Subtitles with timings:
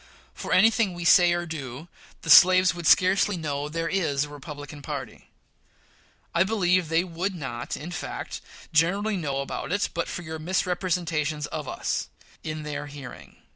[0.33, 1.87] For any thing we say or do,
[2.23, 5.29] the slaves would scarcely know there is a Republican party.
[6.33, 8.41] I believe they would not, in fact,
[8.73, 12.09] generally know it but for your misrepresentations of us
[12.41, 13.43] in their hearing.